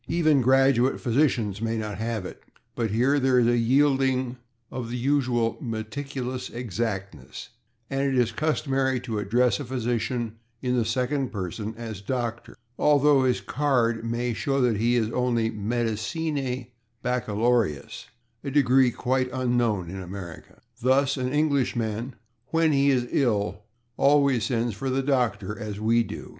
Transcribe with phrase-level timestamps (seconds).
[0.07, 2.41] Even graduate physicians may not have it,
[2.73, 4.37] but here there is a yielding
[4.71, 7.49] of the usual meticulous exactness,
[7.87, 13.21] and it is customary to address a physician in the second person as /Doctor/, though
[13.25, 16.71] his card may show that he is only /Medicinae
[17.03, 18.07] Baccalaureus/,
[18.43, 20.63] a degree quite unknown in America.
[20.81, 22.15] Thus an Englishman,
[22.47, 23.65] when he is ill,
[23.97, 26.29] always sends for the /doctor/, as we do.